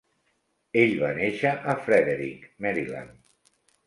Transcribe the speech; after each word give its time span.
Ell 0.83 0.93
va 1.01 1.11
néixer 1.19 1.51
a 1.73 1.75
Frederick, 1.83 2.47
Maryland. 2.67 3.21